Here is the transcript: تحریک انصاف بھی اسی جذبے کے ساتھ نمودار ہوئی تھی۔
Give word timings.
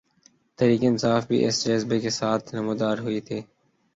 تحریک 0.59 0.83
انصاف 0.83 1.27
بھی 1.27 1.37
اسی 1.45 1.63
جذبے 1.69 1.99
کے 1.99 2.09
ساتھ 2.19 2.55
نمودار 2.55 2.97
ہوئی 2.97 3.19
تھی۔ 3.21 3.39